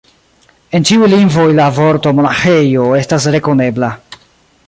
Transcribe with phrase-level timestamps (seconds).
[0.77, 3.93] En ĉiuj lingvoj la vorto monaĥejo estas rekonebla.